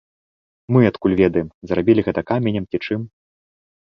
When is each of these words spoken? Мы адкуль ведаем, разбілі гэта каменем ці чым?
Мы 0.75 0.79
адкуль 0.91 1.15
ведаем, 1.21 1.51
разбілі 1.79 2.05
гэта 2.09 2.21
каменем 2.31 2.65
ці 2.71 2.77
чым? 2.85 3.01